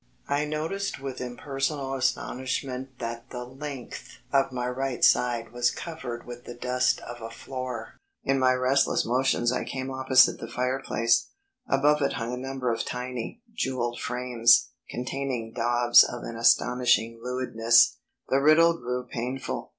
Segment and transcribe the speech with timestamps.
[0.27, 6.43] I noticed with impersonal astonishment that the length of my right side was covered with
[6.45, 7.99] the dust of a floor.
[8.23, 11.27] In my restless motions I came opposite the fireplace.
[11.67, 17.97] Above it hung a number of tiny, jewelled frames, containing daubs of an astonishing lewdness.
[18.27, 19.69] The riddle grew painful.